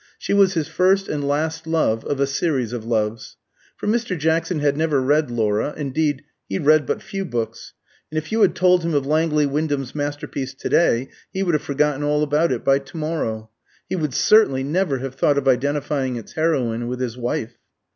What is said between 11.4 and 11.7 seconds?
would have